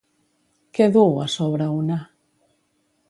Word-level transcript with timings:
Què 0.77 0.87
duu 0.95 1.19
a 1.25 1.27
sobre 1.35 1.67
una? 1.83 1.99